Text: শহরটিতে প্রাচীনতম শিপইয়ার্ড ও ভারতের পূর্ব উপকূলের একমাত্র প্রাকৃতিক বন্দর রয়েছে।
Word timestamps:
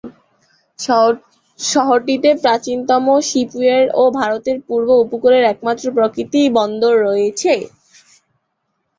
শহরটিতে 1.59 2.29
প্রাচীনতম 2.43 3.05
শিপইয়ার্ড 3.29 3.89
ও 3.95 4.13
ভারতের 4.19 4.57
পূর্ব 4.67 4.89
উপকূলের 5.03 5.43
একমাত্র 5.45 5.85
প্রাকৃতিক 5.97 6.45
বন্দর 6.57 6.93
রয়েছে। 7.07 7.53